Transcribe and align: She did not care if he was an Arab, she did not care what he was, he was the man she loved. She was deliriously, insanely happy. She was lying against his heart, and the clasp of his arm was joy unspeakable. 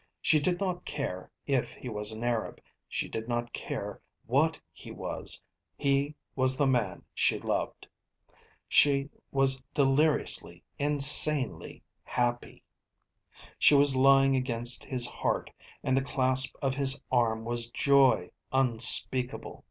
She 0.19 0.39
did 0.39 0.59
not 0.59 0.83
care 0.83 1.29
if 1.45 1.75
he 1.75 1.87
was 1.87 2.11
an 2.11 2.23
Arab, 2.23 2.59
she 2.87 3.07
did 3.07 3.27
not 3.27 3.53
care 3.53 4.01
what 4.25 4.59
he 4.71 4.89
was, 4.89 5.43
he 5.77 6.15
was 6.35 6.57
the 6.57 6.65
man 6.65 7.03
she 7.13 7.37
loved. 7.37 7.87
She 8.67 9.11
was 9.31 9.61
deliriously, 9.75 10.63
insanely 10.79 11.83
happy. 12.01 12.63
She 13.59 13.75
was 13.75 13.95
lying 13.95 14.35
against 14.35 14.85
his 14.85 15.05
heart, 15.05 15.51
and 15.83 15.95
the 15.95 16.01
clasp 16.03 16.55
of 16.63 16.73
his 16.73 16.99
arm 17.11 17.45
was 17.45 17.69
joy 17.69 18.31
unspeakable. 18.51 19.59